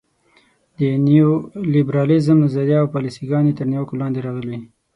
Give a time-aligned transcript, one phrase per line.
[0.77, 4.59] د نیولیبرالیزم نظریه او پالیسي ګانې تر نیوکو لاندې راغلي.